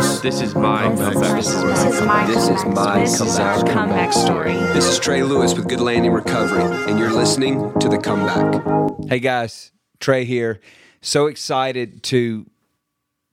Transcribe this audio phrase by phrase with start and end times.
[0.00, 0.20] Lewis.
[0.20, 1.12] This is my Comeback.
[1.12, 1.36] comeback.
[1.36, 4.54] This is This is my This is my This is comeback comeback story.
[4.54, 8.62] This is Trey Lewis with Good Landing Recovery, and you're listening to The Comeback.
[9.08, 10.60] Hey guys, Trey here.
[11.02, 12.46] So excited to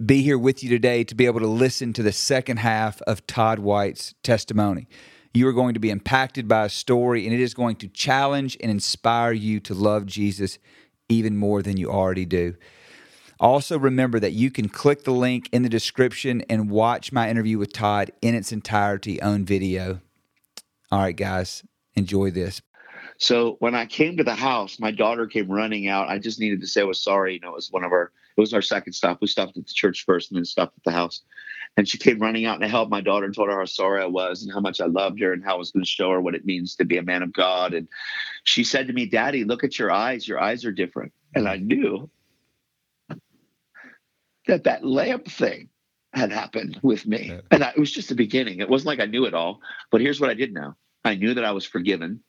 [0.06, 3.26] be here with you today to be able to listen to the second half of
[3.28, 4.88] Todd White's testimony.
[5.34, 8.58] You are going to be impacted by a story, and it is going to challenge
[8.62, 10.60] and inspire you to love Jesus
[11.10, 12.56] even more than you already do.
[13.40, 17.58] Also, remember that you can click the link in the description and watch my interview
[17.58, 20.00] with Todd in its entirety on video.
[20.92, 21.64] All right, guys,
[21.96, 22.62] enjoy this.
[23.18, 26.08] So when I came to the house, my daughter came running out.
[26.08, 27.34] I just needed to say I was sorry.
[27.34, 29.20] You know, it was one of our, it was our second stop.
[29.22, 31.22] We stopped at the church first and then stopped at the house.
[31.76, 34.08] And she came running out and I my daughter and told her how sorry I
[34.08, 36.22] was and how much I loved her and how I was going to show her
[36.22, 37.74] what it means to be a man of God.
[37.74, 37.88] And
[38.44, 40.28] she said to me, Daddy, look at your eyes.
[40.28, 41.12] Your eyes are different.
[41.36, 42.10] And I knew
[44.48, 45.70] that that lamp thing
[46.14, 47.28] had happened with me.
[47.30, 47.42] Yeah.
[47.52, 48.60] And I, it was just the beginning.
[48.60, 49.62] It wasn't like I knew it all.
[49.92, 52.22] But here's what I did know I knew that I was forgiven.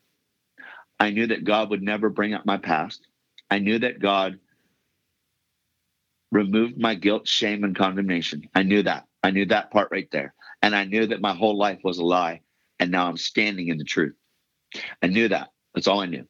[1.01, 3.07] I knew that God would never bring up my past.
[3.51, 4.39] I knew that God
[6.31, 8.49] removed my guilt, shame, and condemnation.
[8.55, 9.07] I knew that.
[9.23, 10.35] I knew that part right there.
[10.63, 12.41] And I knew that my whole life was a lie.
[12.81, 14.15] And now I'm standing in the truth.
[15.03, 15.51] I knew that.
[15.75, 16.27] That's all I knew.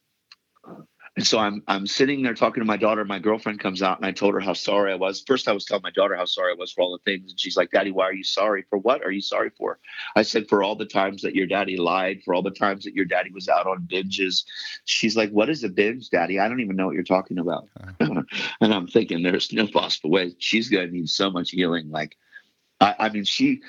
[1.18, 3.04] And so I'm I'm sitting there talking to my daughter.
[3.04, 5.20] My girlfriend comes out and I told her how sorry I was.
[5.26, 7.32] First, I was telling my daughter how sorry I was for all the things.
[7.32, 8.64] And she's like, Daddy, why are you sorry?
[8.70, 9.80] For what are you sorry for?
[10.14, 12.94] I said, For all the times that your daddy lied, for all the times that
[12.94, 14.44] your daddy was out on binges.
[14.84, 16.38] She's like, What is a binge, Daddy?
[16.38, 17.66] I don't even know what you're talking about.
[18.00, 18.22] Uh-huh.
[18.60, 20.36] and I'm thinking, There's no possible way.
[20.38, 21.90] She's going to need so much healing.
[21.90, 22.16] Like,
[22.80, 23.62] I, I mean, she,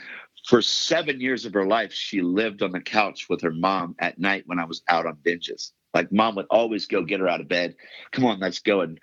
[0.45, 4.19] for seven years of her life, she lived on the couch with her mom at
[4.19, 5.71] night when I was out on binges.
[5.93, 7.75] Like, mom would always go get her out of bed.
[8.11, 8.99] Come on, let's go and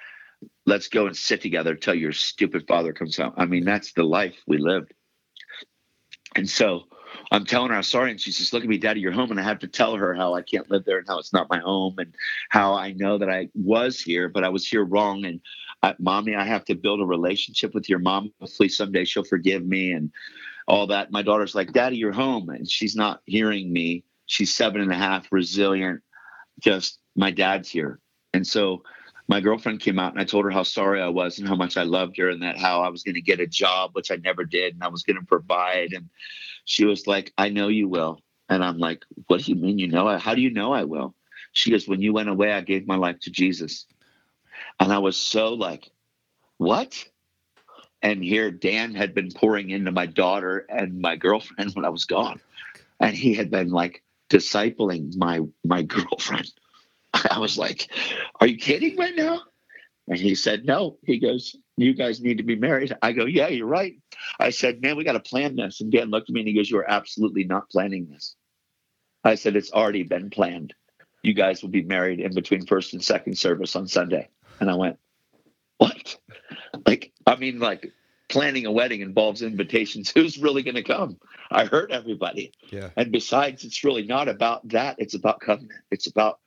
[0.66, 3.32] let's go and sit together till your stupid father comes home.
[3.36, 4.92] I mean, that's the life we lived.
[6.34, 6.84] And so
[7.30, 9.40] I'm telling her I'm sorry, and she says, "Look at me, Daddy, you're home." And
[9.40, 11.58] I have to tell her how I can't live there and how it's not my
[11.58, 12.14] home, and
[12.50, 15.24] how I know that I was here, but I was here wrong.
[15.24, 15.40] And
[15.82, 18.32] uh, mommy, I have to build a relationship with your mom.
[18.40, 20.10] Hopefully, someday she'll forgive me and
[20.68, 21.10] all that.
[21.10, 24.04] My daughter's like, "Daddy, you're home," and she's not hearing me.
[24.26, 26.02] She's seven and a half, resilient.
[26.60, 28.00] Just my dad's here,
[28.32, 28.82] and so
[29.28, 31.76] my girlfriend came out and I told her how sorry I was and how much
[31.76, 34.16] I loved her and that how I was going to get a job, which I
[34.16, 35.92] never did, and I was going to provide.
[35.92, 36.08] And
[36.64, 38.20] she was like, I know you will.
[38.48, 40.06] And I'm like, What do you mean you know?
[40.06, 41.14] I, how do you know I will?
[41.52, 43.86] She goes, When you went away, I gave my life to Jesus.
[44.78, 45.90] And I was so like,
[46.58, 47.04] What?
[48.02, 52.04] And here Dan had been pouring into my daughter and my girlfriend when I was
[52.04, 52.40] gone.
[53.00, 56.50] And he had been like discipling my my girlfriend.
[57.30, 57.88] I was like,
[58.40, 59.42] Are you kidding right now?
[60.08, 60.98] And he said, No.
[61.04, 62.94] He goes, You guys need to be married.
[63.02, 63.94] I go, Yeah, you're right.
[64.38, 65.80] I said, Man, we got to plan this.
[65.80, 68.36] And Dan looked at me and he goes, You are absolutely not planning this.
[69.24, 70.74] I said, It's already been planned.
[71.22, 74.28] You guys will be married in between first and second service on Sunday.
[74.60, 74.98] And I went,
[75.78, 76.16] What?
[76.86, 77.92] Like, I mean, like,
[78.28, 80.10] planning a wedding involves invitations.
[80.14, 81.18] Who's really going to come?
[81.50, 82.52] I heard everybody.
[82.70, 82.90] Yeah.
[82.96, 84.96] And besides, it's really not about that.
[84.98, 85.80] It's about covenant.
[85.90, 86.40] It's about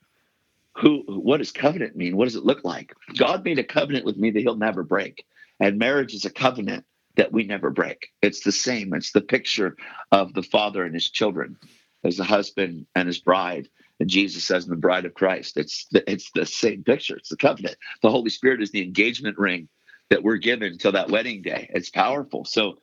[0.78, 2.16] who what does covenant mean?
[2.16, 2.94] What does it look like?
[3.18, 5.26] God made a covenant with me that he'll never break.
[5.60, 6.86] And marriage is a covenant
[7.16, 8.10] that we never break.
[8.22, 8.94] It's the same.
[8.94, 9.76] It's the picture
[10.12, 11.58] of the father and his children
[12.04, 13.68] as the husband and his bride.
[14.00, 17.18] And Jesus says in the bride of Christ, it's the, it's the same picture.
[17.18, 17.76] It's the covenant.
[18.02, 19.68] The Holy Spirit is the engagement ring
[20.09, 21.70] that we're given till that wedding day.
[21.74, 22.46] It's powerful.
[22.46, 22.80] So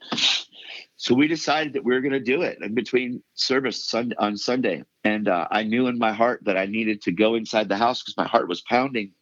[0.97, 4.83] so we decided that we were going to do it in between service on Sunday.
[5.05, 8.03] And uh, I knew in my heart that I needed to go inside the house
[8.03, 9.13] because my heart was pounding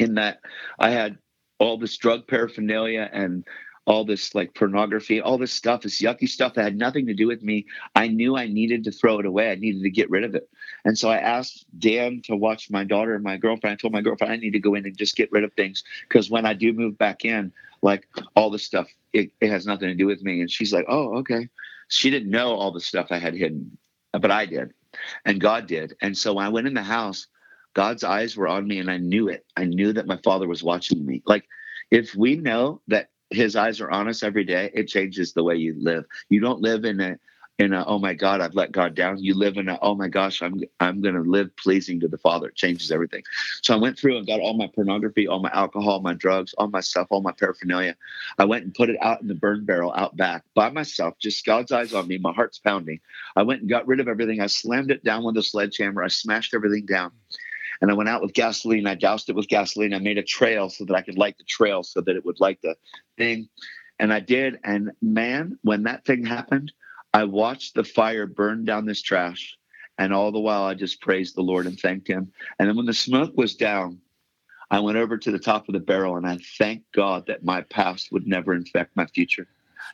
[0.00, 0.40] in that
[0.78, 1.18] I had
[1.58, 3.46] all this drug paraphernalia and
[3.86, 7.28] all this like pornography, all this stuff, this yucky stuff that had nothing to do
[7.28, 7.66] with me.
[7.94, 9.50] I knew I needed to throw it away.
[9.50, 10.48] I needed to get rid of it.
[10.84, 13.74] And so I asked Dan to watch my daughter and my girlfriend.
[13.74, 15.82] I told my girlfriend I need to go in and just get rid of things
[16.08, 17.52] because when I do move back in,
[17.82, 18.06] like
[18.36, 20.40] all this stuff, it, it has nothing to do with me.
[20.40, 21.48] And she's like, oh, okay.
[21.88, 23.76] She didn't know all the stuff I had hidden,
[24.12, 24.72] but I did.
[25.24, 25.94] And God did.
[26.02, 27.26] And so when I went in the house,
[27.74, 29.44] God's eyes were on me and I knew it.
[29.56, 31.22] I knew that my father was watching me.
[31.26, 31.46] Like
[31.90, 35.56] if we know that his eyes are on us every day, it changes the way
[35.56, 36.04] you live.
[36.28, 37.18] You don't live in a
[37.58, 39.22] in a oh my God, I've let God down.
[39.22, 42.48] You live in a oh my gosh, I'm I'm gonna live pleasing to the Father.
[42.48, 43.22] It changes everything.
[43.62, 46.68] So I went through and got all my pornography, all my alcohol, my drugs, all
[46.68, 47.94] my stuff, all my paraphernalia.
[48.38, 51.46] I went and put it out in the burn barrel out back by myself, just
[51.46, 52.18] God's eyes on me.
[52.18, 53.00] My heart's pounding.
[53.36, 54.40] I went and got rid of everything.
[54.40, 56.02] I slammed it down with a sledgehammer.
[56.02, 57.12] I smashed everything down.
[57.80, 58.86] And I went out with gasoline.
[58.86, 59.94] I doused it with gasoline.
[59.94, 62.40] I made a trail so that I could light the trail so that it would
[62.40, 62.76] light the
[63.18, 63.48] thing.
[63.98, 64.58] And I did.
[64.64, 66.72] And man, when that thing happened,
[67.14, 69.56] I watched the fire burn down this trash.
[69.96, 72.32] And all the while, I just praised the Lord and thanked Him.
[72.58, 74.00] And then when the smoke was down,
[74.70, 77.60] I went over to the top of the barrel and I thanked God that my
[77.62, 79.46] past would never infect my future.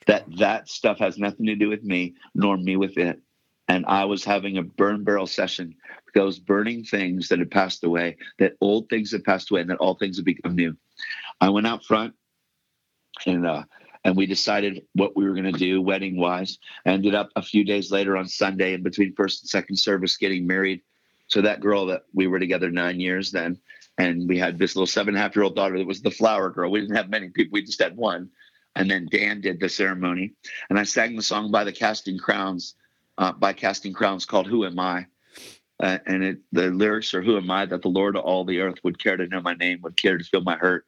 [0.06, 3.20] That that stuff has nothing to do with me, nor me with it.
[3.69, 5.75] And I was having a burn barrel session,
[6.14, 9.78] those burning things that had passed away, that old things had passed away, and that
[9.78, 10.75] all things had become new.
[11.40, 12.14] I went out front
[13.26, 13.64] and uh,
[14.05, 16.58] and we decided what we were going to do wedding wise.
[16.87, 20.47] Ended up a few days later on Sunday in between first and second service getting
[20.47, 20.81] married
[21.31, 23.58] to that girl that we were together nine years then.
[23.99, 26.11] And we had this little seven and a half year old daughter that was the
[26.11, 26.70] flower girl.
[26.70, 28.31] We didn't have many people, we just had one.
[28.76, 30.32] And then Dan did the ceremony.
[30.70, 32.76] And I sang the song by the Casting Crowns,
[33.19, 35.06] uh, by Casting Crowns called Who Am I?
[35.81, 38.61] Uh, and it, the lyrics are Who am I that the Lord of all the
[38.61, 40.87] earth would care to know my name, would care to feel my hurt,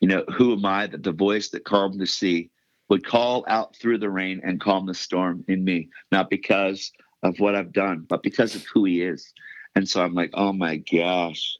[0.00, 2.50] you know, who am I that the voice that calmed the sea
[2.88, 6.90] would call out through the rain and calm the storm in me, not because
[7.22, 9.32] of what I've done, but because of who he is.
[9.76, 11.56] And so I'm like, oh my gosh.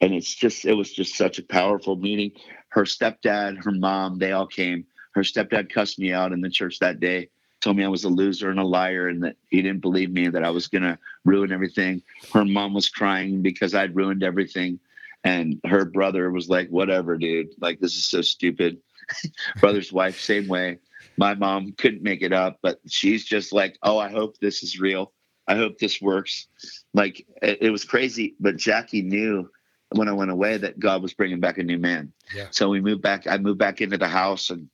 [0.00, 2.32] And it's just, it was just such a powerful meeting.
[2.68, 4.86] Her stepdad, her mom, they all came.
[5.14, 7.28] Her stepdad cussed me out in the church that day,
[7.60, 10.28] told me I was a loser and a liar and that he didn't believe me
[10.28, 12.02] that I was going to ruin everything.
[12.32, 14.80] Her mom was crying because I'd ruined everything.
[15.24, 17.48] And her brother was like, whatever, dude.
[17.58, 18.78] Like, this is so stupid.
[19.60, 20.78] Brother's wife, same way.
[21.16, 24.78] My mom couldn't make it up, but she's just like, oh, I hope this is
[24.78, 25.12] real.
[25.48, 26.46] I hope this works.
[26.92, 29.48] Like, it, it was crazy, but Jackie knew
[29.90, 32.12] when I went away that God was bringing back a new man.
[32.34, 32.48] Yeah.
[32.50, 33.26] So we moved back.
[33.26, 34.68] I moved back into the house and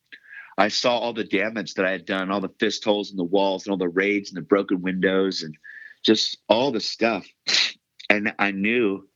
[0.58, 3.24] I saw all the damage that I had done, all the fist holes in the
[3.24, 5.54] walls and all the raids and the broken windows and
[6.02, 7.26] just all the stuff.
[8.08, 9.08] And I knew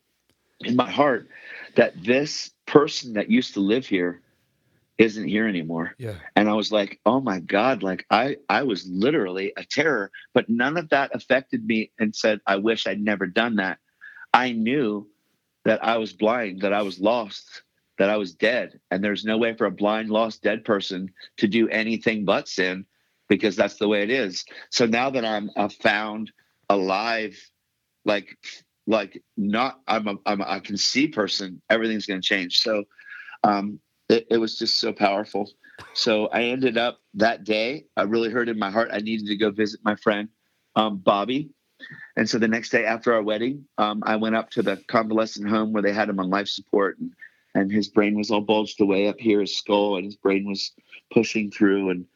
[0.60, 1.28] in my heart
[1.76, 4.20] that this person that used to live here
[4.96, 5.94] isn't here anymore.
[5.98, 6.14] Yeah.
[6.36, 10.48] And I was like, oh my God, like I I was literally a terror, but
[10.48, 13.78] none of that affected me and said, I wish I'd never done that.
[14.32, 15.08] I knew
[15.64, 17.62] that I was blind, that I was lost,
[17.98, 18.80] that I was dead.
[18.90, 22.86] And there's no way for a blind, lost, dead person to do anything but sin
[23.28, 24.44] because that's the way it is.
[24.70, 26.30] So now that I'm a found,
[26.68, 27.36] alive,
[28.04, 28.36] like
[28.86, 32.60] like not I'm a, I'm a I can see person, everything's going to change.
[32.60, 32.84] So
[33.42, 35.50] um, it, it was just so powerful.
[35.92, 37.86] So I ended up that day.
[37.96, 40.28] I really heard in my heart I needed to go visit my friend
[40.76, 41.50] um, Bobby.
[42.16, 45.48] And so the next day after our wedding, um, I went up to the convalescent
[45.48, 47.12] home where they had him on life support, and,
[47.54, 50.72] and his brain was all bulged away up here, his skull, and his brain was
[51.12, 51.90] pushing through.
[51.90, 52.06] And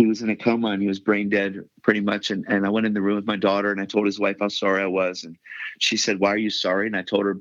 [0.00, 2.30] he was in a coma and he was brain dead pretty much.
[2.30, 4.38] And, and I went in the room with my daughter and I told his wife
[4.40, 5.24] how sorry I was.
[5.24, 5.36] And
[5.78, 6.86] she said, Why are you sorry?
[6.86, 7.36] And I told her,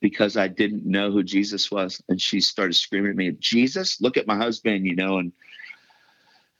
[0.00, 2.02] Because I didn't know who Jesus was.
[2.08, 5.18] And she started screaming at me, Jesus, look at my husband, you know.
[5.18, 5.32] And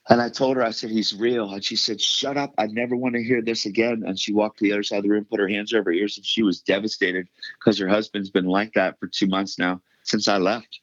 [0.09, 1.53] and I told her, I said, He's real.
[1.53, 2.55] And she said, Shut up.
[2.57, 4.05] I never want to hear this again.
[4.07, 5.95] And she walked to the other side of the room, put her hands over her
[5.95, 7.27] ears, and she was devastated
[7.59, 10.79] because her husband's been like that for two months now since I left.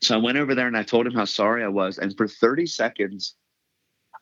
[0.00, 1.98] So I went over there and I told him how sorry I was.
[1.98, 3.34] And for 30 seconds,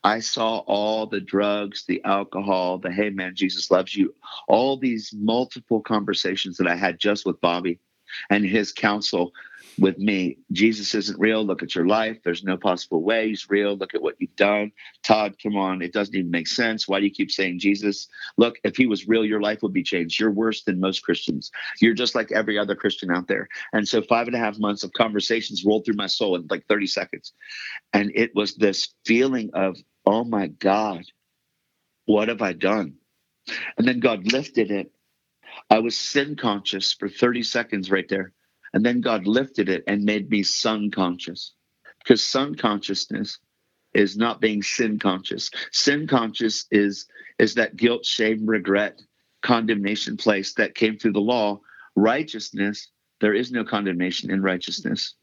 [0.04, 4.14] I saw all the drugs, the alcohol, the hey man, Jesus loves you,
[4.48, 7.78] all these multiple conversations that I had just with Bobby
[8.30, 9.32] and his counsel
[9.78, 10.38] with me.
[10.52, 11.44] Jesus isn't real.
[11.44, 12.18] Look at your life.
[12.24, 13.76] There's no possible way he's real.
[13.76, 14.72] Look at what you've done.
[15.02, 15.82] Todd, come on.
[15.82, 16.86] It doesn't even make sense.
[16.86, 18.08] Why do you keep saying Jesus?
[18.36, 20.20] Look, if he was real, your life would be changed.
[20.20, 21.50] You're worse than most Christians.
[21.80, 23.48] You're just like every other Christian out there.
[23.72, 26.66] And so five and a half months of conversations rolled through my soul in like
[26.68, 27.32] 30 seconds.
[27.92, 29.76] And it was this feeling of,
[30.06, 31.04] oh my God,
[32.06, 32.94] what have I done?
[33.78, 34.92] And then God lifted it.
[35.72, 38.34] I was sin conscious for 30 seconds right there.
[38.74, 41.54] And then God lifted it and made me son conscious.
[41.98, 43.38] Because son consciousness
[43.94, 45.50] is not being sin conscious.
[45.70, 47.06] Sin conscious is
[47.38, 49.00] is that guilt, shame, regret,
[49.40, 51.58] condemnation place that came through the law.
[51.96, 52.90] Righteousness,
[53.22, 55.14] there is no condemnation in righteousness.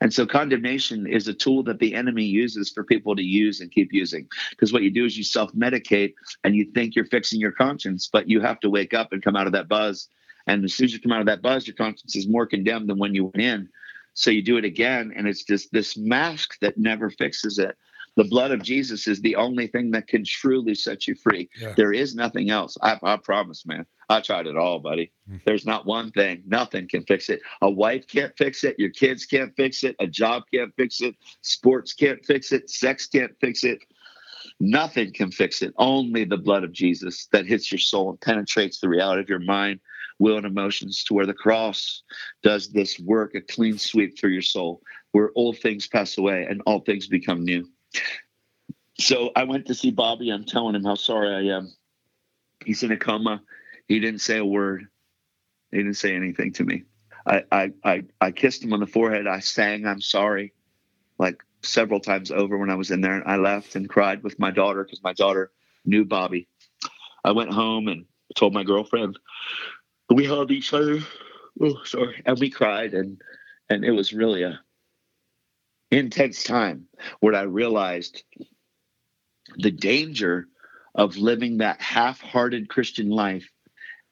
[0.00, 3.70] And so condemnation is a tool that the enemy uses for people to use and
[3.70, 4.28] keep using.
[4.50, 8.08] Because what you do is you self medicate and you think you're fixing your conscience,
[8.12, 10.08] but you have to wake up and come out of that buzz
[10.46, 12.88] and as soon as you come out of that buzz, your conscience is more condemned
[12.88, 13.68] than when you went in.
[14.14, 17.76] So you do it again, and it's just this mask that never fixes it.
[18.16, 21.48] The blood of Jesus is the only thing that can truly set you free.
[21.58, 21.72] Yeah.
[21.74, 22.76] There is nothing else.
[22.82, 23.86] I, I, promise, man.
[24.12, 25.10] I tried it all, buddy.
[25.28, 25.38] Mm-hmm.
[25.46, 26.42] There's not one thing.
[26.46, 27.40] Nothing can fix it.
[27.62, 28.78] A wife can't fix it.
[28.78, 29.96] Your kids can't fix it.
[30.00, 31.14] A job can't fix it.
[31.40, 32.68] Sports can't fix it.
[32.68, 33.78] Sex can't fix it.
[34.60, 35.72] Nothing can fix it.
[35.78, 39.38] Only the blood of Jesus that hits your soul and penetrates the reality of your
[39.38, 39.80] mind
[40.18, 42.02] will and emotions to where the cross
[42.42, 44.82] does this work, a clean sweep through your soul.
[45.12, 47.68] where old things pass away and all things become new.
[48.98, 50.30] So I went to see Bobby.
[50.30, 51.72] I'm telling him how sorry I am.
[52.64, 53.42] He's in a coma.
[53.88, 54.86] He didn't say a word.
[55.70, 56.84] He didn't say anything to me.
[57.26, 59.26] I, I, I, I kissed him on the forehead.
[59.26, 60.52] I sang, I'm sorry,
[61.18, 63.14] like several times over when I was in there.
[63.14, 65.52] And I left and cried with my daughter because my daughter
[65.84, 66.48] knew Bobby.
[67.24, 69.18] I went home and told my girlfriend.
[70.10, 71.00] We hugged each other.
[71.60, 72.22] Oh, sorry.
[72.26, 73.20] And we cried and
[73.68, 74.60] and it was really a
[75.90, 76.86] intense time
[77.20, 78.22] where I realized
[79.56, 80.48] the danger
[80.94, 83.48] of living that half-hearted Christian life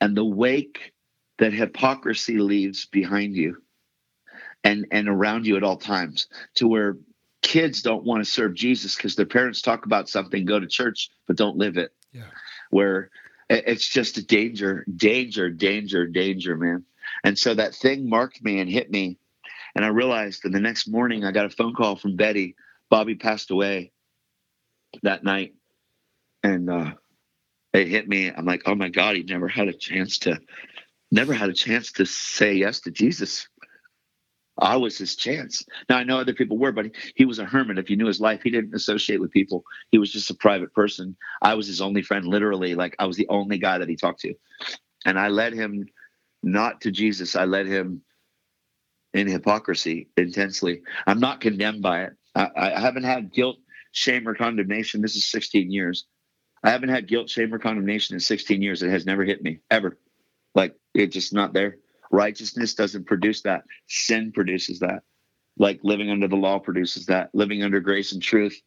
[0.00, 0.92] and the wake
[1.38, 3.62] that hypocrisy leaves behind you
[4.64, 6.96] and and around you at all times to where
[7.42, 11.10] kids don't want to serve Jesus because their parents talk about something, go to church,
[11.26, 11.92] but don't live it.
[12.12, 12.24] Yeah.
[12.70, 13.10] Where
[13.48, 16.84] it's just a danger, danger, danger, danger, man.
[17.24, 19.18] And so that thing marked me and hit me.
[19.74, 22.56] And I realized that the next morning I got a phone call from Betty.
[22.90, 23.92] Bobby passed away
[25.02, 25.54] that night.
[26.42, 26.92] And uh,
[27.72, 28.30] it hit me.
[28.30, 30.40] I'm like, oh my God, he never had a chance to,
[31.10, 33.48] never had a chance to say yes to Jesus.
[34.58, 35.64] I was his chance.
[35.88, 37.78] Now I know other people were, but he, was a hermit.
[37.78, 39.64] If you knew his life, he didn't associate with people.
[39.90, 41.16] He was just a private person.
[41.40, 42.74] I was his only friend, literally.
[42.74, 44.34] Like I was the only guy that he talked to,
[45.06, 45.86] and I led him
[46.42, 47.36] not to Jesus.
[47.36, 48.02] I led him
[49.14, 50.82] in hypocrisy intensely.
[51.06, 52.12] I'm not condemned by it.
[52.34, 53.56] I, I haven't had guilt,
[53.92, 55.00] shame, or condemnation.
[55.00, 56.06] This is 16 years.
[56.62, 58.82] I haven't had guilt, shame, or condemnation in 16 years.
[58.82, 59.98] It has never hit me ever.
[60.54, 61.76] Like it's just not there.
[62.10, 63.64] Righteousness doesn't produce that.
[63.88, 65.02] Sin produces that.
[65.58, 67.30] Like living under the law produces that.
[67.34, 68.60] Living under grace and truth.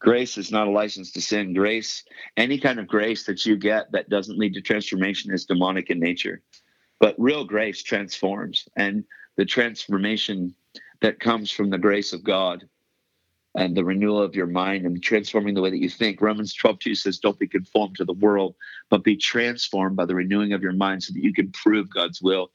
[0.00, 1.54] Grace is not a license to sin.
[1.54, 2.04] Grace,
[2.36, 6.00] any kind of grace that you get that doesn't lead to transformation is demonic in
[6.00, 6.42] nature.
[6.98, 8.68] But real grace transforms.
[8.76, 9.04] And
[9.36, 10.54] the transformation
[11.00, 12.68] that comes from the grace of God
[13.54, 16.20] and the renewal of your mind and transforming the way that you think.
[16.20, 18.54] Romans 12, 2 says, Don't be conformed to the world,
[18.88, 22.22] but be transformed by the renewing of your mind so that you can prove God's
[22.22, 22.50] will.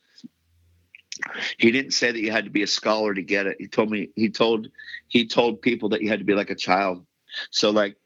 [1.58, 3.58] He didn't say that you had to be a scholar to get it.
[3.60, 4.68] He told me, he told,
[5.08, 7.06] he told people that you had to be like a child.
[7.52, 7.98] So, like,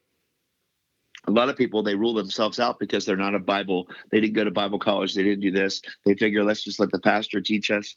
[1.28, 4.34] a lot of people they rule themselves out because they're not a bible they didn't
[4.34, 7.40] go to bible college they didn't do this they figure let's just let the pastor
[7.42, 7.96] teach us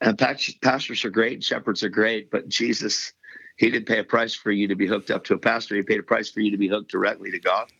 [0.00, 3.12] and pastors are great shepherds are great but jesus
[3.56, 5.76] he didn't pay a price for you to be hooked up to a pastor.
[5.76, 7.70] He paid a price for you to be hooked directly to God.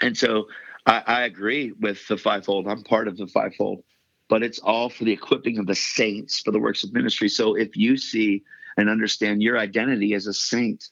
[0.00, 0.48] And so
[0.86, 2.66] I, I agree with the fivefold.
[2.66, 3.84] I'm part of the fivefold,
[4.28, 7.28] but it's all for the equipping of the saints for the works of ministry.
[7.28, 8.42] So if you see
[8.76, 10.88] and understand your identity as a saint,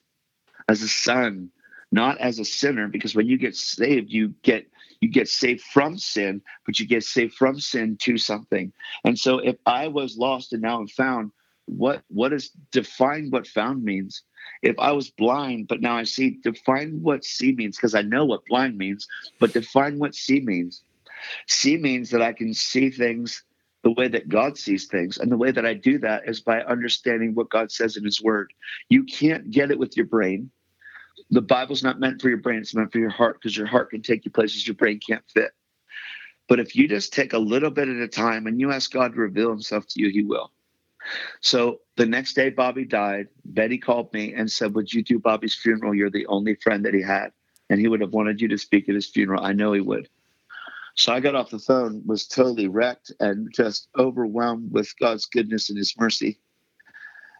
[0.69, 1.49] as a son,
[1.91, 4.67] not as a sinner, because when you get saved, you get
[5.01, 8.71] you get saved from sin, but you get saved from sin to something.
[9.03, 11.31] And so if I was lost and now I'm found,
[11.71, 14.23] what what is define what found means.
[14.61, 18.25] If i was blind but now i see define what see means because i know
[18.25, 19.07] what blind means
[19.39, 20.83] but define what see means.
[21.47, 23.43] See means that i can see things
[23.83, 26.61] the way that god sees things and the way that i do that is by
[26.61, 28.51] understanding what god says in his word.
[28.89, 30.51] You can't get it with your brain.
[31.29, 33.91] The bible's not meant for your brain it's meant for your heart because your heart
[33.91, 35.51] can take you places your brain can't fit.
[36.49, 39.13] But if you just take a little bit at a time and you ask god
[39.13, 40.51] to reveal himself to you he will
[41.41, 43.27] so the next day, Bobby died.
[43.45, 45.93] Betty called me and said, Would you do Bobby's funeral?
[45.93, 47.31] You're the only friend that he had.
[47.69, 49.43] And he would have wanted you to speak at his funeral.
[49.43, 50.09] I know he would.
[50.95, 55.69] So I got off the phone, was totally wrecked and just overwhelmed with God's goodness
[55.69, 56.39] and his mercy.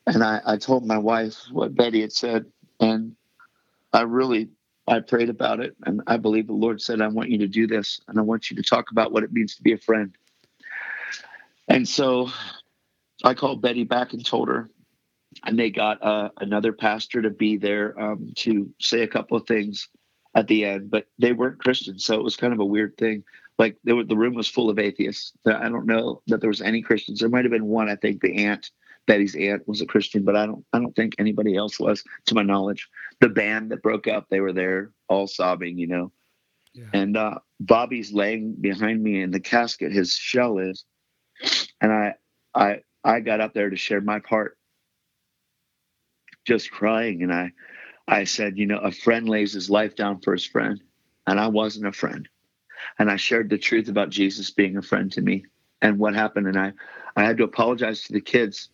[0.08, 2.46] And I, I told my wife what Betty had said.
[2.80, 3.16] And
[3.94, 4.50] I really
[4.88, 7.68] I prayed about it and I believe the Lord said, I want you to do
[7.68, 10.16] this and I want you to talk about what it means to be a friend.
[11.68, 12.30] And so
[13.24, 14.70] I called Betty back and told her,
[15.46, 19.48] and they got uh, another pastor to be there um, to say a couple of
[19.48, 19.90] things
[20.36, 23.24] at the end, but they weren't Christians, so it was kind of a weird thing.
[23.58, 25.34] Like were, the room was full of atheists.
[25.46, 27.20] I don't know that there was any Christians.
[27.20, 27.90] There might have been one.
[27.90, 28.72] I think the aunt,
[29.08, 30.66] Betty's aunt, was a Christian, but I don't.
[30.74, 32.90] I don't think anybody else was, to my knowledge.
[33.20, 36.12] The band that broke up, they were there, all sobbing, you know.
[36.74, 36.86] Yeah.
[36.94, 39.92] And uh, Bobby's laying behind me in the casket.
[39.92, 40.86] His shell is,
[41.82, 42.16] and I,
[42.56, 44.58] I I got up there to share my part,
[46.46, 47.24] just crying.
[47.24, 47.52] And I,
[48.08, 50.82] I said, you know, a friend lays his life down for his friend,
[51.28, 52.28] and I wasn't a friend.
[53.00, 55.46] And I shared the truth about Jesus being a friend to me
[55.82, 56.48] and what happened.
[56.48, 56.74] And I,
[57.16, 58.70] I had to apologize to the kids.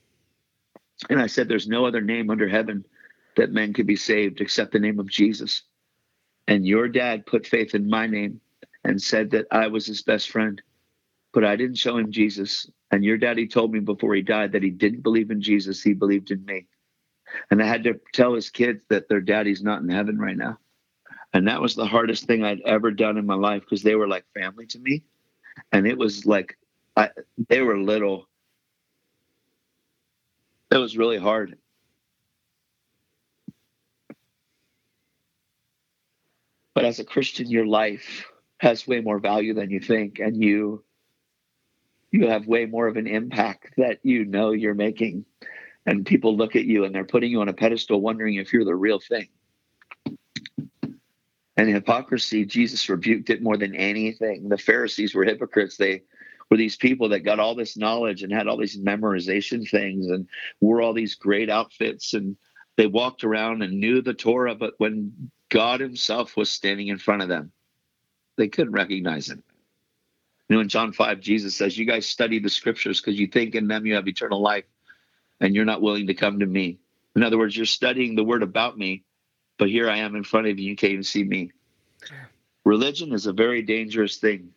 [1.10, 2.86] And I said, there's no other name under heaven
[3.36, 5.64] that men could be saved except the name of Jesus.
[6.48, 8.42] And your dad put faith in my name
[8.84, 10.62] and said that I was his best friend.
[11.34, 14.64] But I didn't show him Jesus And your daddy told me before he died that
[14.64, 16.68] he didn't believe in Jesus, he believed in me.
[17.52, 20.58] And I had to tell his kids that their daddy's not in heaven right now.
[21.34, 24.08] And that was the hardest thing I'd ever done in my life because they were
[24.08, 25.04] like family to me.
[25.72, 26.58] And it was like,
[26.96, 27.10] I,
[27.50, 28.28] they were little.
[30.72, 31.58] It was really hard.
[36.74, 38.26] But as a Christian, your life
[38.60, 40.20] has way more value than you think.
[40.20, 40.84] And you
[42.18, 45.26] you have way more of an impact that you know you're making.
[45.86, 48.66] And people look at you and they're putting you on a pedestal, wondering if you're
[48.66, 49.28] the real thing.
[51.56, 54.50] And hypocrisy, Jesus rebuked it more than anything.
[54.50, 55.78] The Pharisees were hypocrites.
[55.78, 56.04] They
[56.50, 60.28] were these people that got all this knowledge and had all these memorization things and
[60.62, 62.36] wore all these great outfits and
[62.78, 67.24] they walked around and knew the Torah, but when God Himself was standing in front
[67.24, 67.52] of them,
[68.38, 69.44] they couldn't recognize Him.
[70.50, 73.56] You know, in John 5, Jesus says, You guys study the scriptures because you think
[73.56, 74.66] in them you have eternal life
[75.40, 76.80] and you're not willing to come to me.
[77.16, 79.04] In other words, you're studying the word about me,
[79.58, 80.70] but here I am in front of you.
[80.70, 81.52] You can't even see me.
[82.64, 84.52] Religion is a very dangerous thing.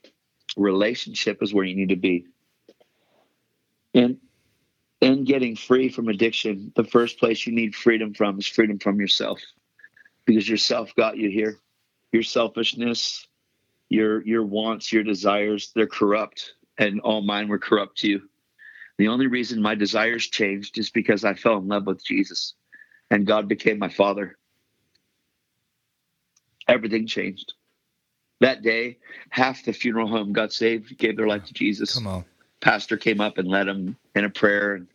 [0.56, 2.26] Relationship is where you need to be.
[3.94, 4.18] And
[5.00, 9.00] in getting free from addiction, the first place you need freedom from is freedom from
[9.00, 9.40] yourself
[10.24, 11.58] because yourself got you here.
[12.12, 13.26] Your selfishness,
[13.90, 18.22] your your wants, your desires, they're corrupt, and all mine were corrupt too.
[18.96, 22.54] The only reason my desires changed is because I fell in love with Jesus
[23.10, 24.36] and God became my father.
[26.68, 27.54] Everything changed.
[28.40, 28.98] That day,
[29.30, 31.94] half the funeral home got saved, gave their life to Jesus.
[31.94, 32.24] Come on.
[32.60, 34.86] Pastor came up and led them in a prayer and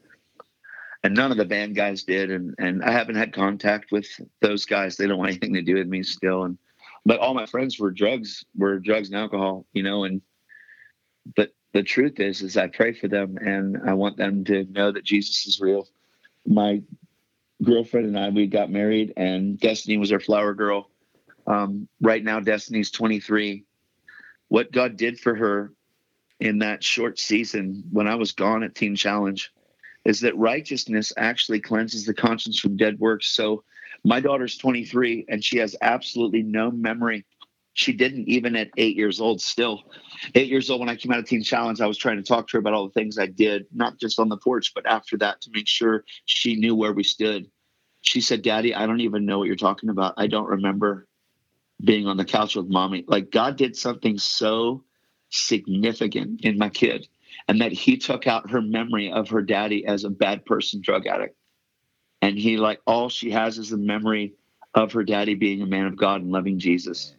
[1.03, 4.07] and none of the band guys did and and I haven't had contact with
[4.39, 4.97] those guys.
[4.97, 6.57] They don't want anything to do with me still and
[7.05, 10.21] but all my friends were drugs were drugs and alcohol you know and
[11.35, 14.91] but the truth is is i pray for them and i want them to know
[14.91, 15.87] that jesus is real.
[16.47, 16.81] My
[17.63, 20.89] girlfriend and i we got married and destiny was our flower girl.
[21.47, 23.65] Um, right now destiny's 23
[24.47, 25.71] what god did for her
[26.39, 29.51] in that short season when i was gone at teen challenge
[30.05, 33.27] is that righteousness actually cleanses the conscience from dead works.
[33.27, 33.63] So
[34.05, 37.25] my daughter's 23 and she has absolutely no memory.
[37.73, 39.83] She didn't even at eight years old, still.
[40.35, 42.47] Eight years old, when I came out of Teen Challenge, I was trying to talk
[42.47, 45.17] to her about all the things I did, not just on the porch, but after
[45.17, 47.49] that to make sure she knew where we stood.
[48.01, 50.13] She said, Daddy, I don't even know what you're talking about.
[50.17, 51.07] I don't remember
[51.83, 53.03] being on the couch with mommy.
[53.07, 54.83] Like God did something so
[55.29, 57.07] significant in my kid,
[57.47, 61.07] and that he took out her memory of her daddy as a bad person, drug
[61.07, 61.35] addict
[62.25, 64.33] and he like all she has is the memory
[64.73, 67.13] of her daddy being a man of God and loving Jesus.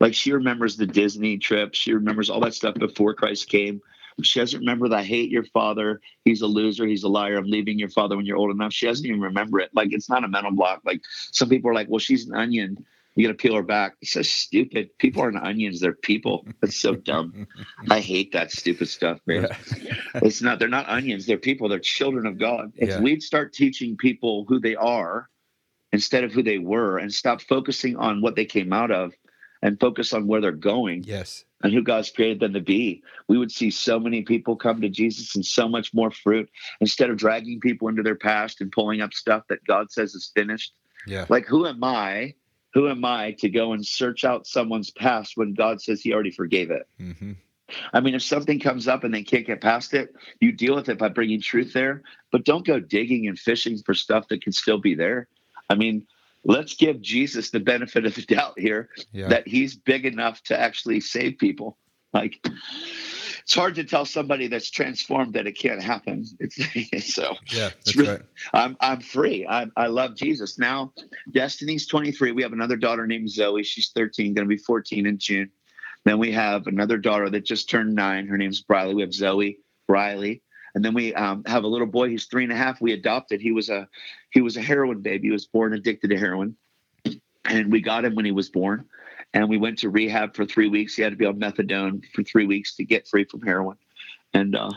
[0.00, 3.80] Like she remembers the Disney trip, she remembers all that stuff before Christ came.
[4.22, 6.02] She doesn't remember that I hate your father.
[6.26, 6.86] He's a loser.
[6.86, 7.38] He's a liar.
[7.38, 8.74] I'm leaving your father when you're old enough.
[8.74, 9.70] She doesn't even remember it.
[9.72, 10.82] Like it's not a mental block.
[10.84, 11.00] Like
[11.32, 12.84] some people are like, well, she's an onion.
[13.16, 13.96] You got to peel her back.
[14.00, 14.90] It's so stupid.
[14.98, 15.80] People aren't onions.
[15.80, 16.46] They're people.
[16.60, 17.46] That's so dumb.
[17.90, 19.48] I hate that stupid stuff, man.
[19.82, 19.94] Yeah.
[20.22, 21.26] it's not, they're not onions.
[21.26, 21.68] They're people.
[21.68, 22.72] They're children of God.
[22.76, 23.00] If yeah.
[23.00, 25.28] we'd start teaching people who they are
[25.92, 29.12] instead of who they were and stop focusing on what they came out of
[29.62, 31.02] and focus on where they're going.
[31.04, 31.44] Yes.
[31.62, 34.88] And who God's created them to be, we would see so many people come to
[34.88, 36.48] Jesus and so much more fruit
[36.80, 40.32] instead of dragging people into their past and pulling up stuff that God says is
[40.34, 40.72] finished.
[41.06, 41.26] Yeah.
[41.28, 42.34] Like, who am I
[42.72, 46.30] who am I to go and search out someone's past when God says He already
[46.30, 46.88] forgave it?
[47.00, 47.32] Mm-hmm.
[47.92, 50.88] I mean, if something comes up and they can't get past it, you deal with
[50.88, 52.02] it by bringing truth there,
[52.32, 55.28] but don't go digging and fishing for stuff that can still be there.
[55.68, 56.06] I mean,
[56.44, 59.28] let's give Jesus the benefit of the doubt here yeah.
[59.28, 61.76] that He's big enough to actually save people.
[62.12, 62.44] Like,
[63.50, 66.24] it's hard to tell somebody that's transformed that it can't happen.
[66.38, 68.22] It's so yeah, that's really, right.
[68.54, 69.44] I'm I'm free.
[69.44, 70.56] I I love Jesus.
[70.56, 70.92] Now,
[71.32, 72.30] Destiny's 23.
[72.30, 73.64] We have another daughter named Zoe.
[73.64, 75.50] She's 13, going to be 14 in June.
[76.04, 78.28] Then we have another daughter that just turned nine.
[78.28, 78.94] Her name's Briley.
[78.94, 79.58] We have Zoe,
[79.88, 80.42] Briley,
[80.76, 82.08] and then we um, have a little boy.
[82.08, 82.80] He's three and a half.
[82.80, 83.40] We adopted.
[83.40, 83.88] He was a
[84.30, 85.26] he was a heroin baby.
[85.26, 86.54] He was born addicted to heroin,
[87.44, 88.86] and we got him when he was born
[89.32, 90.94] and we went to rehab for three weeks.
[90.96, 93.76] He had to be on methadone for three weeks to get free from heroin.
[94.34, 94.70] And uh,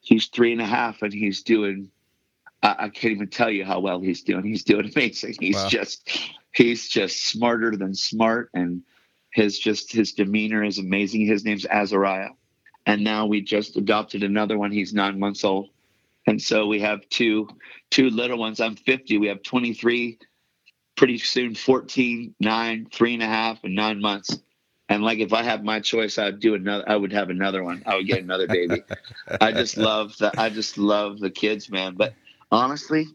[0.00, 1.90] he's three and a half, and he's doing.
[2.62, 4.44] I, I, can't even tell you how well he's doing.
[4.44, 5.36] He's doing amazing.
[5.40, 5.68] He's wow.
[5.68, 6.18] just
[6.52, 8.82] he's just smarter than smart, and
[9.32, 11.26] his just his demeanor is amazing.
[11.26, 12.30] His name's Azariah,
[12.86, 14.70] and now we just adopted another one.
[14.70, 15.70] He's nine months old,
[16.26, 17.48] and so we have two
[17.90, 18.60] two little ones.
[18.60, 19.18] I'm 50.
[19.18, 20.18] We have 23
[20.96, 24.38] pretty soon 14, nine, three and a half, and nine months.
[24.88, 26.84] And like if I had my choice, I'd do another.
[26.86, 27.82] I would have another one.
[27.86, 28.82] I would get another baby.
[29.40, 30.38] I just love the.
[30.38, 31.94] I just love the kids, man.
[31.94, 32.14] But
[32.50, 33.06] honestly,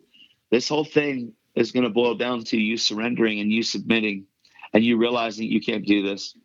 [0.50, 4.26] this whole thing is going to boil down to you surrendering and you submitting,
[4.74, 6.36] and you realizing you can't do this,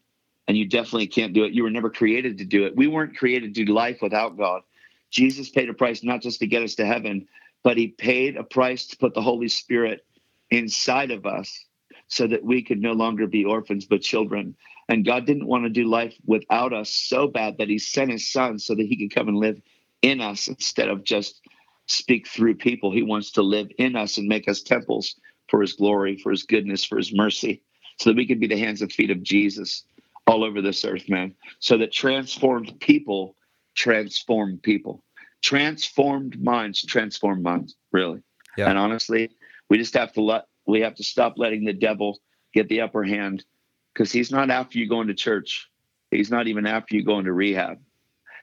[0.49, 1.53] and you definitely can't do it.
[1.53, 2.77] You were never created to do it.
[2.77, 4.63] We weren't created to do life without God.
[5.11, 7.27] Jesus paid a price not just to get us to heaven,
[7.63, 10.05] but He paid a price to put the Holy Spirit
[10.53, 11.65] inside of us
[12.07, 14.55] so that we could no longer be orphans but children.
[14.89, 18.31] And God didn't want to do life without us so bad that He sent His
[18.31, 19.61] Son so that He could come and live
[20.03, 21.41] in us instead of just
[21.87, 22.93] speak through people.
[22.93, 25.17] He wants to live in us and make us temples
[25.49, 27.63] for His glory, for His goodness, for His mercy,
[27.99, 29.85] so that we can be the hands and feet of Jesus
[30.27, 31.35] all over this earth, man.
[31.61, 33.37] So that transformed people
[33.75, 35.03] transform people.
[35.41, 38.21] Transformed minds transform minds, really.
[38.57, 38.69] Yeah.
[38.69, 39.31] And honestly,
[39.69, 42.21] we just have to let we have to stop letting the devil
[42.55, 43.45] get the upper hand
[43.93, 45.69] because he's not after you going to church.
[46.11, 47.79] He's not even after you going to rehab.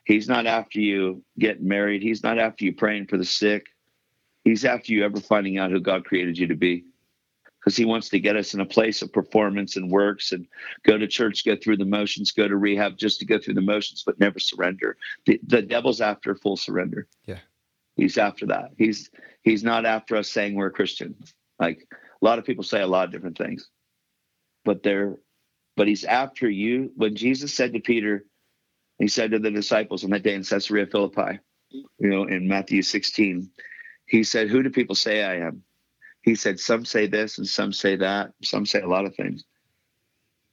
[0.04, 2.02] He's not after you getting married.
[2.02, 3.68] He's not after you praying for the sick.
[4.44, 6.86] He's after you ever finding out who God created you to be.
[7.60, 10.48] Because he wants to get us in a place of performance and works and
[10.84, 13.62] go to church, go through the motions, go to rehab just to go through the
[13.62, 14.96] motions, but never surrender.
[15.26, 17.06] The, the devil's after full surrender.
[17.26, 17.40] Yeah.
[18.00, 18.72] He's after that.
[18.78, 19.10] He's
[19.42, 21.16] he's not after us saying we're a Christian.
[21.60, 23.70] Like a lot of people say a lot of different things,
[24.66, 25.18] but they're,
[25.76, 26.92] but he's after you.
[26.96, 28.26] When Jesus said to Peter,
[28.98, 31.40] he said to the disciples on that day in Caesarea Philippi,
[31.72, 33.50] you know, in Matthew 16,
[34.06, 35.64] he said, Who do people say I am?
[36.22, 38.32] He said, Some say this and some say that.
[38.44, 39.44] Some say a lot of things.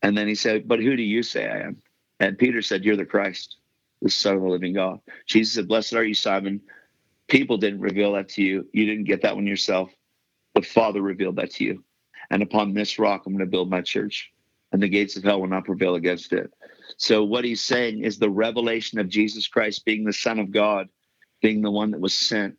[0.03, 1.83] And then he said, But who do you say I am?
[2.21, 3.57] And Peter said, You're the Christ,
[4.03, 5.01] the Son of the living God.
[5.27, 6.61] Jesus said, Blessed are you, Simon.
[7.29, 8.69] People didn't reveal that to you.
[8.73, 9.91] You didn't get that one yourself.
[10.55, 11.85] The Father revealed that to you.
[12.31, 14.31] And upon this rock, I'm going to build my church,
[14.73, 16.53] and the gates of hell will not prevail against it.
[16.97, 20.89] So, what he's saying is the revelation of Jesus Christ being the Son of God,
[21.43, 22.57] being the one that was sent.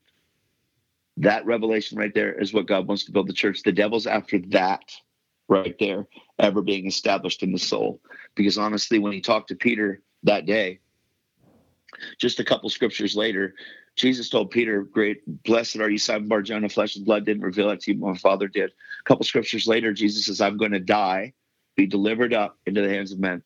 [1.18, 3.64] That revelation right there is what God wants to build the church.
[3.64, 4.84] The devil's after that
[5.48, 6.06] right there
[6.40, 8.02] ever being established in the soul.
[8.36, 10.80] Because honestly, when he talked to Peter that day,
[12.20, 13.56] just a couple scriptures later,
[13.98, 17.72] Jesus told Peter, Great, blessed are you, Simon Bar Jonah, flesh and blood didn't reveal
[17.72, 18.70] it to you, but my father did.
[18.70, 21.34] A couple scriptures later, Jesus says, I'm going to die,
[21.76, 23.44] be delivered up into the hands of men.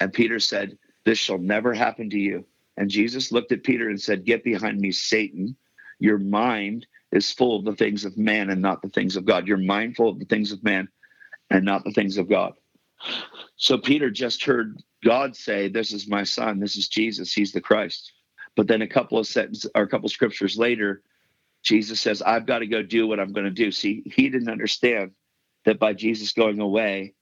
[0.00, 2.44] And Peter said, This shall never happen to you.
[2.76, 5.56] And Jesus looked at Peter and said, Get behind me, Satan.
[6.00, 9.46] Your mind is full of the things of man and not the things of God.
[9.46, 10.88] You're mindful of the things of man
[11.48, 12.54] and not the things of God.
[13.56, 17.60] So Peter just heard God say, This is my son, this is Jesus, he's the
[17.60, 18.12] Christ.
[18.56, 21.02] But then a couple of sentences or a couple of scriptures later,
[21.62, 23.70] Jesus says, I've got to go do what I'm going to do.
[23.70, 25.12] See, he didn't understand
[25.64, 27.14] that by Jesus going away,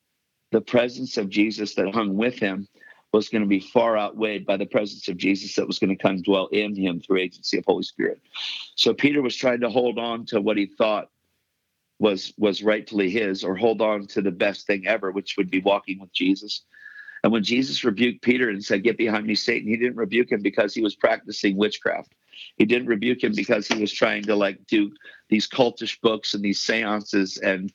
[0.51, 2.67] the presence of Jesus that hung with him
[3.13, 6.03] was going to be far outweighed by the presence of Jesus that was going to
[6.03, 8.21] come dwell in him through agency of Holy Spirit.
[8.77, 11.11] So Peter was trying to hold on to what he thought
[11.99, 15.61] was was rightfully his, or hold on to the best thing ever, which would be
[15.61, 16.65] walking with Jesus.
[17.23, 20.43] And when Jesus rebuked Peter and said, Get behind me, Satan, he didn't rebuke him
[20.43, 22.15] because he was practicing witchcraft.
[22.57, 24.93] He didn't rebuke him because he was trying to like do
[25.29, 27.73] these cultish books and these seances and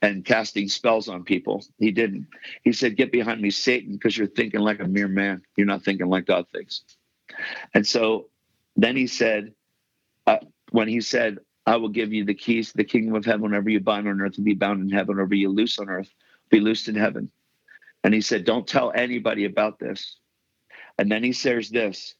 [0.00, 1.64] and casting spells on people.
[1.78, 2.28] He didn't.
[2.62, 5.42] He said, Get behind me, Satan, because you're thinking like a mere man.
[5.56, 6.82] You're not thinking like God thinks.
[7.74, 8.28] And so
[8.76, 9.52] then he said,
[10.26, 10.38] uh,
[10.70, 13.42] when he said, I will give you the keys to the kingdom of heaven.
[13.42, 15.16] Whenever you bind on earth will be bound in heaven.
[15.16, 16.10] Whenever you loose on earth,
[16.48, 17.30] be loosed in heaven.
[18.04, 20.16] And he said, Don't tell anybody about this.
[20.98, 22.14] And then he says this.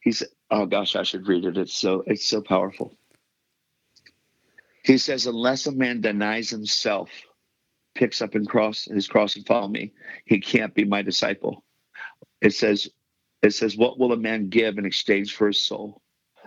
[0.00, 1.56] He said, Oh gosh, I should read it.
[1.56, 2.94] It's so it's so powerful.
[4.84, 7.10] He says, Unless a man denies himself,
[7.94, 9.92] picks up and cross his cross and follow me,
[10.24, 11.64] he can't be my disciple.
[12.40, 12.88] It says,
[13.42, 16.02] it says, What will a man give in exchange for his soul?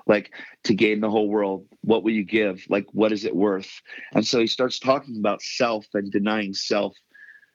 [0.06, 0.34] Like
[0.66, 2.66] to gain the whole world, what will you give?
[2.68, 3.82] Like, what is it worth?
[4.14, 6.98] And so he starts talking about self and denying self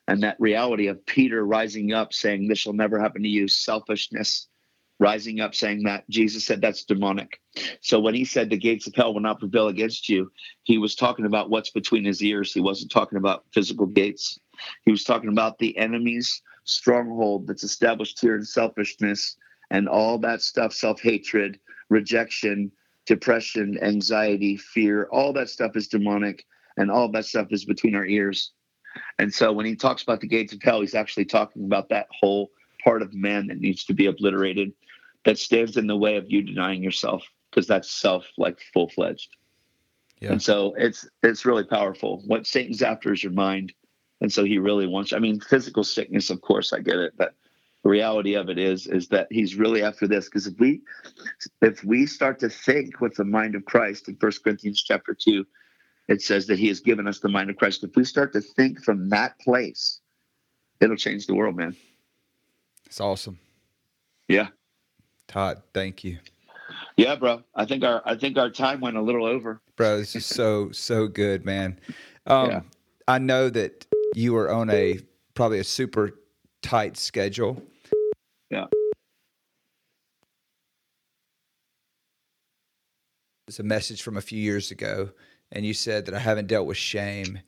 [0.09, 4.49] and that reality of Peter rising up saying, This shall never happen to you, selfishness,
[4.99, 7.41] rising up saying that Jesus said that's demonic.
[7.83, 10.95] So when he said the gates of hell will not prevail against you, he was
[10.95, 12.55] talking about what's between his ears.
[12.55, 14.41] He wasn't talking about physical gates.
[14.87, 19.37] He was talking about the enemy's stronghold that's established here in selfishness
[19.71, 22.73] and all that stuff self hatred, rejection,
[23.05, 26.47] depression, anxiety, fear all that stuff is demonic
[26.79, 28.53] and all that stuff is between our ears.
[29.19, 32.09] And so when he talks about the gates of hell, he's actually talking about that
[32.11, 32.51] whole
[32.83, 34.73] part of man that needs to be obliterated,
[35.25, 39.37] that stands in the way of you denying yourself, because that's self like full fledged.
[40.21, 40.33] Yeah.
[40.33, 42.23] And so it's it's really powerful.
[42.27, 43.73] What Satan's after is your mind.
[44.21, 47.35] And so he really wants, I mean, physical sickness, of course, I get it, but
[47.85, 50.25] the reality of it is, is that he's really after this.
[50.25, 50.81] Because if we,
[51.63, 55.47] if we start to think with the mind of Christ in First Corinthians chapter two,
[56.09, 57.85] it says that he has given us the mind of Christ.
[57.85, 60.01] If we start to think from that place,
[60.81, 61.77] it'll change the world, man.
[62.87, 63.39] It's awesome.
[64.27, 64.49] Yeah.
[65.29, 66.19] Todd, thank you.
[66.97, 67.43] Yeah, bro.
[67.55, 69.61] I think our I think our time went a little over.
[69.77, 71.79] Bro, this is so so good, man.
[72.27, 72.61] Um, Yeah.
[73.07, 74.99] I know that you are on a
[75.35, 76.11] probably a super
[76.63, 77.63] tight schedule.
[78.51, 78.67] Yeah.
[83.47, 85.11] It's a message from a few years ago,
[85.53, 87.41] and you said that I haven't dealt with shame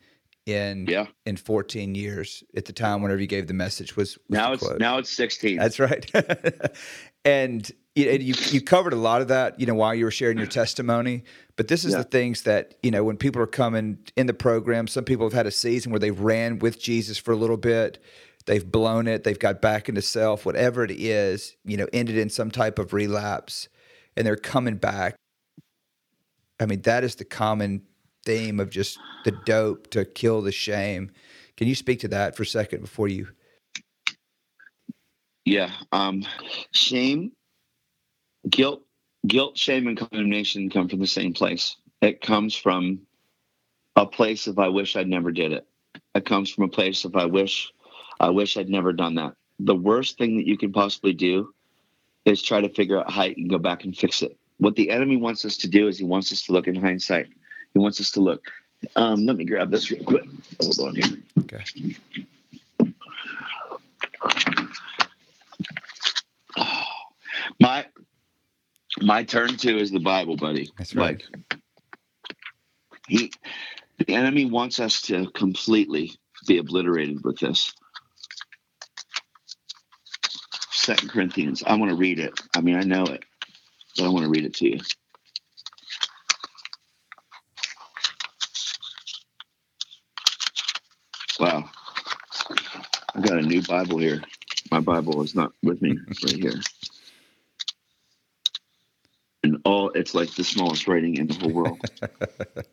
[0.46, 1.06] in Yeah.
[1.26, 2.42] in 14 years.
[2.56, 5.58] At the time, whenever you gave the message, was, was Now it's now it's 16.
[5.58, 6.10] That's right.
[7.24, 10.10] and you, and you you covered a lot of that, you know, while you were
[10.10, 11.24] sharing your testimony.
[11.56, 11.98] But this is Yeah.
[11.98, 14.86] the things that you know when people are coming in the program.
[14.86, 17.98] Some people have had a season where they've ran with Jesus for a little bit.
[18.46, 19.22] They've blown it.
[19.24, 21.56] They've got back into self, whatever it is.
[21.64, 23.68] You know, ended in some type of relapse,
[24.16, 25.16] and they're coming back.
[26.58, 27.82] I mean, that is the common
[28.24, 31.10] theme of just the dope to kill the shame.
[31.56, 33.28] Can you speak to that for a second before you?
[35.44, 35.70] Yeah.
[35.92, 36.24] Um,
[36.72, 37.32] shame,
[38.48, 38.82] guilt,
[39.26, 41.76] guilt, shame, and condemnation come from the same place.
[42.00, 43.00] It comes from
[43.96, 45.66] a place of I wish I'd never did it.
[46.14, 47.72] It comes from a place of I wish,
[48.20, 49.34] I wish I'd never done that.
[49.58, 51.52] The worst thing that you can possibly do
[52.24, 54.36] is try to figure out how you can go back and fix it.
[54.58, 57.28] What the enemy wants us to do is he wants us to look in hindsight.
[57.72, 58.50] He wants us to look.
[58.96, 60.24] Um, let me grab this real quick.
[60.60, 61.18] Hold on here.
[61.40, 61.64] Okay.
[67.58, 67.86] My
[69.02, 70.70] my turn to is the Bible, buddy.
[70.78, 71.22] That's right.
[71.32, 71.60] Like
[73.06, 73.30] he
[73.98, 76.12] the enemy wants us to completely
[76.46, 77.74] be obliterated with this.
[80.70, 81.62] Second Corinthians.
[81.64, 82.32] I want to read it.
[82.56, 83.22] I mean, I know it,
[83.96, 84.80] but I want to read it to you.
[91.38, 91.70] Wow.
[93.14, 94.22] I got a new Bible here.
[94.70, 96.60] My Bible is not with me right here.
[99.42, 101.80] And all it's like the smallest writing in the whole world.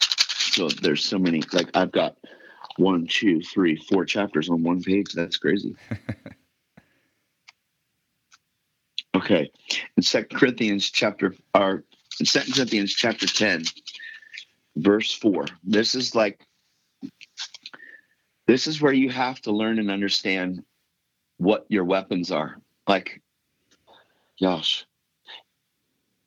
[0.00, 2.16] so there's so many like I've got
[2.76, 5.12] one, two, three, four chapters on one page.
[5.12, 5.76] That's crazy.
[9.14, 9.50] okay.
[9.96, 11.84] In Second Corinthians chapter or
[12.18, 13.64] in Second Corinthians chapter 10,
[14.76, 15.46] verse 4.
[15.64, 16.46] This is like
[18.52, 20.62] this is where you have to learn and understand
[21.38, 22.60] what your weapons are.
[22.86, 23.22] Like,
[24.38, 24.84] gosh,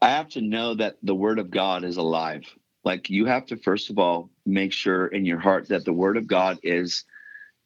[0.01, 2.41] I have to know that the word of God is alive.
[2.83, 6.17] Like you have to first of all make sure in your heart that the word
[6.17, 7.05] of God is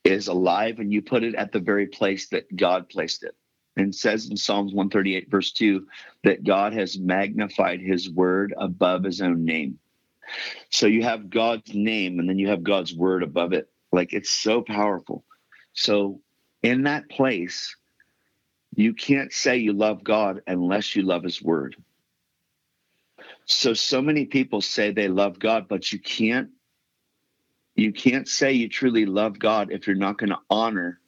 [0.04, 3.36] is alive and you put it at the very place that God placed it.
[3.78, 5.88] And it says in Psalms 138 verse 2
[6.26, 9.80] that God has magnified his word above his own name.
[10.70, 13.70] So you have God's name and then you have God's word above it.
[13.92, 15.24] Like it's so powerful.
[15.74, 16.22] So
[16.64, 17.76] in that place,
[18.76, 21.76] you can't say you love God unless you love his word.
[23.46, 26.50] So so many people say they love God, but you can't
[27.76, 31.00] you can't say you truly love God if you're not going to honor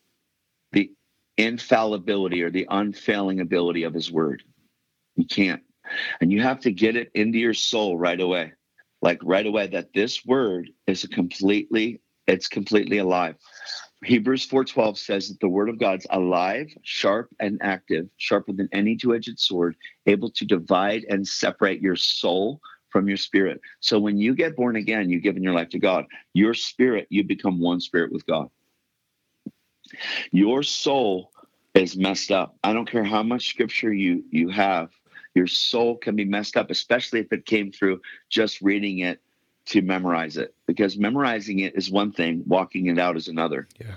[0.71, 0.91] the
[1.37, 4.43] infallibility or the unfailing ability of his word.
[5.15, 5.61] You can't.
[6.21, 8.53] And you have to get it into your soul right away.
[9.01, 13.35] Like right away that this word is a completely it's completely alive.
[14.03, 18.95] Hebrews 4:12 says that the word of God's alive, sharp and active, sharper than any
[18.95, 19.75] two-edged sword,
[20.07, 23.61] able to divide and separate your soul from your spirit.
[23.79, 26.05] So when you get born again, you've given your life to God.
[26.33, 28.49] Your spirit, you become one spirit with God.
[30.31, 31.31] Your soul
[31.75, 32.57] is messed up.
[32.63, 34.89] I don't care how much scripture you you have.
[35.35, 39.21] Your soul can be messed up, especially if it came through just reading it
[39.67, 40.53] to memorize it.
[40.67, 43.67] Because memorizing it is one thing, walking it out is another.
[43.79, 43.95] Yeah.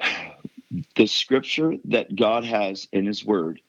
[0.96, 3.60] The scripture that God has in his word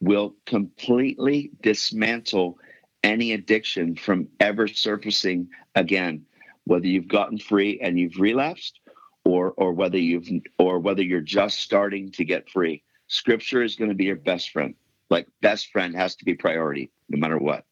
[0.00, 2.58] will completely dismantle
[3.04, 6.26] any addiction from ever surfacing again,
[6.64, 8.80] whether you've gotten free and you've relapsed
[9.24, 12.82] or or whether you've or whether you're just starting to get free.
[13.06, 14.74] Scripture is going to be your best friend.
[15.10, 17.64] Like best friend has to be priority no matter what.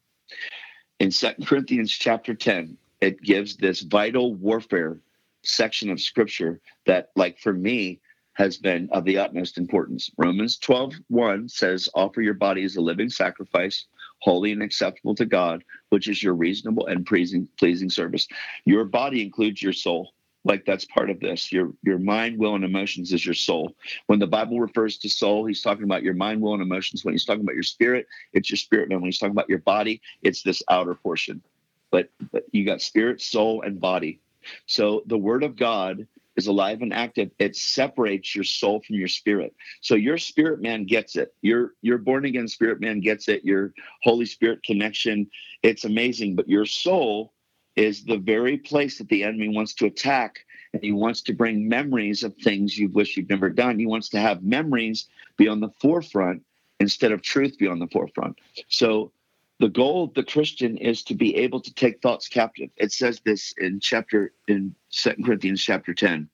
[1.01, 4.99] In Second Corinthians chapter 10, it gives this vital warfare
[5.41, 7.99] section of scripture that like for me
[8.33, 10.11] has been of the utmost importance.
[10.19, 13.87] Romans 12, 1 says, offer your body as a living sacrifice,
[14.19, 18.27] holy and acceptable to God, which is your reasonable and pleasing, pleasing service.
[18.65, 20.13] Your body includes your soul.
[20.43, 21.51] Like that's part of this.
[21.51, 23.75] Your your mind, will, and emotions is your soul.
[24.07, 27.05] When the Bible refers to soul, he's talking about your mind, will, and emotions.
[27.05, 29.01] When he's talking about your spirit, it's your spirit man.
[29.01, 31.43] When he's talking about your body, it's this outer portion.
[31.91, 34.19] But but you got spirit, soul, and body.
[34.65, 37.29] So the word of God is alive and active.
[37.39, 39.53] It separates your soul from your spirit.
[39.81, 41.33] So your spirit man gets it.
[41.41, 43.45] Your your born again spirit man gets it.
[43.45, 43.73] Your
[44.03, 45.29] Holy Spirit connection,
[45.61, 46.35] it's amazing.
[46.35, 47.33] But your soul
[47.75, 50.45] is the very place that the enemy wants to attack.
[50.73, 53.77] And he wants to bring memories of things you wish you'd never done.
[53.77, 55.07] He wants to have memories
[55.37, 56.43] be on the forefront
[56.79, 58.39] instead of truth be on the forefront.
[58.69, 59.11] So
[59.59, 62.69] the goal of the Christian is to be able to take thoughts captive.
[62.77, 66.29] It says this in chapter in Second Corinthians chapter 10.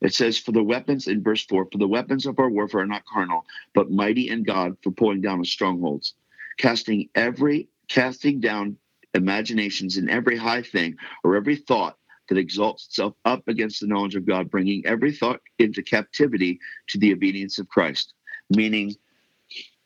[0.00, 2.86] It says, For the weapons, in verse 4, for the weapons of our warfare are
[2.86, 6.14] not carnal, but mighty in God for pulling down of strongholds,
[6.58, 8.76] casting every casting down
[9.16, 11.96] imaginations and every high thing or every thought
[12.28, 16.98] that exalts itself up against the knowledge of God, bringing every thought into captivity to
[16.98, 18.14] the obedience of Christ.
[18.50, 18.94] Meaning,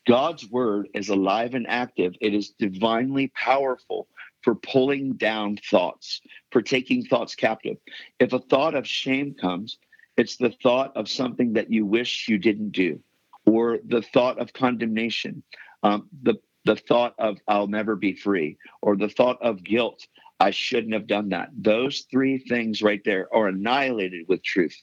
[0.07, 2.15] God's word is alive and active.
[2.21, 4.09] It is divinely powerful
[4.43, 7.77] for pulling down thoughts, for taking thoughts captive.
[8.19, 9.79] If a thought of shame comes,
[10.17, 13.01] it's the thought of something that you wish you didn't do,
[13.47, 15.43] or the thought of condemnation,
[15.83, 20.07] um, the the thought of I'll never be free, or the thought of guilt.
[20.39, 21.51] I shouldn't have done that.
[21.57, 24.77] Those three things right there are annihilated with truth.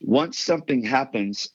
[0.00, 1.50] Once something happens,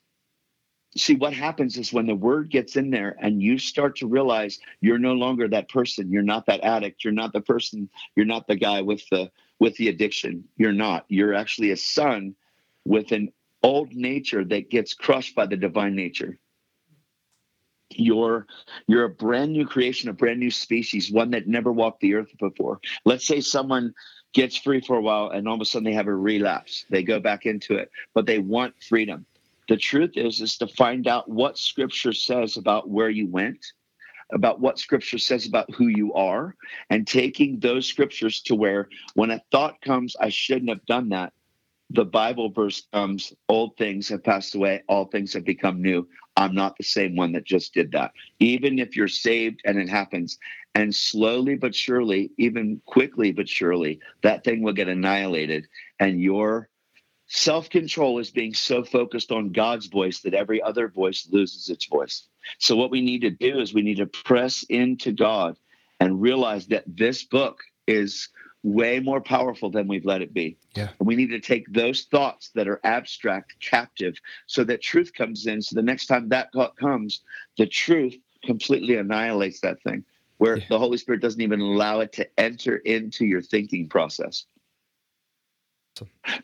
[0.96, 4.60] see what happens is when the word gets in there and you start to realize
[4.82, 8.48] you're no longer that person you're not that addict you're not the person you're not
[8.48, 12.36] the guy with the with the addiction you're not you're actually a son
[12.86, 13.32] with an
[13.64, 16.40] old nature that gets crushed by the divine nature
[17.98, 18.48] you're
[18.88, 22.32] you're a brand new creation a brand new species one that never walked the earth
[22.40, 22.80] before.
[23.06, 23.94] Let's say someone
[24.34, 26.86] gets free for a while and all of a sudden they have a relapse.
[26.90, 29.26] They go back into it but they want freedom.
[29.70, 33.66] The truth is is to find out what scripture says about where you went
[34.34, 36.56] about what scripture says about who you are
[36.90, 41.32] and taking those scriptures to where when a thought comes i shouldn't have done that
[41.92, 46.54] the bible verse comes old things have passed away all things have become new i'm
[46.54, 50.38] not the same one that just did that even if you're saved and it happens
[50.76, 55.66] and slowly but surely even quickly but surely that thing will get annihilated
[56.00, 56.70] and your
[57.30, 61.86] Self control is being so focused on God's voice that every other voice loses its
[61.86, 62.30] voice.
[62.58, 65.58] So, what we need to do is we need to press into God
[66.00, 68.30] and realize that this book is
[68.64, 70.58] way more powerful than we've let it be.
[70.76, 70.90] Yeah.
[71.00, 74.16] And we need to take those thoughts that are abstract captive
[74.48, 75.62] so that truth comes in.
[75.62, 77.22] So, the next time that thought comes,
[77.58, 80.04] the truth completely annihilates that thing,
[80.38, 80.66] where yeah.
[80.70, 84.46] the Holy Spirit doesn't even allow it to enter into your thinking process.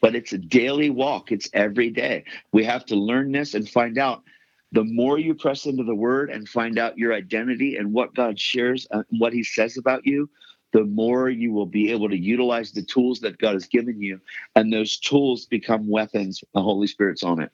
[0.02, 2.26] But it's a daily walk, it's every day.
[2.52, 4.24] We have to learn this and find out.
[4.72, 8.40] The more you press into the word and find out your identity and what God
[8.40, 10.28] shares and what he says about you,
[10.74, 14.20] the more you will be able to utilize the tools that God has given you.
[14.56, 16.44] And those tools become weapons.
[16.54, 17.52] The Holy Spirit's on it.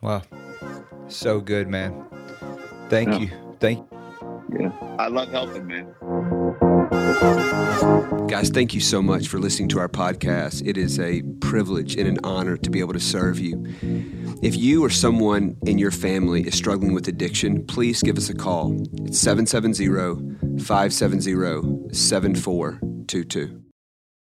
[0.00, 0.22] Wow.
[1.08, 2.06] So good, man.
[2.88, 3.18] Thank yeah.
[3.18, 3.30] you.
[3.58, 4.58] Thank you.
[4.60, 4.96] Yeah.
[4.98, 6.69] I love helping, man.
[7.20, 10.66] Guys, thank you so much for listening to our podcast.
[10.66, 13.62] It is a privilege and an honor to be able to serve you.
[14.42, 18.34] If you or someone in your family is struggling with addiction, please give us a
[18.34, 18.74] call.
[19.04, 23.69] It's 770 570 7422.